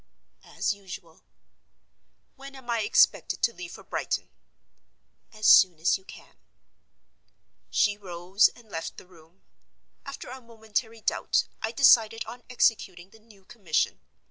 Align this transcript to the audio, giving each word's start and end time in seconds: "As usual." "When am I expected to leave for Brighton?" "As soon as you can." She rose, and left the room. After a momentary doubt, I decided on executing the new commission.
"As 0.43 0.73
usual." 0.73 1.21
"When 2.35 2.55
am 2.55 2.71
I 2.71 2.79
expected 2.79 3.43
to 3.43 3.53
leave 3.53 3.73
for 3.73 3.83
Brighton?" 3.83 4.31
"As 5.31 5.45
soon 5.45 5.77
as 5.77 5.95
you 5.95 6.05
can." 6.05 6.39
She 7.69 7.97
rose, 7.99 8.47
and 8.55 8.67
left 8.71 8.97
the 8.97 9.05
room. 9.05 9.43
After 10.03 10.29
a 10.29 10.41
momentary 10.41 11.01
doubt, 11.01 11.43
I 11.61 11.71
decided 11.71 12.25
on 12.25 12.41
executing 12.49 13.11
the 13.11 13.19
new 13.19 13.45
commission. 13.45 14.01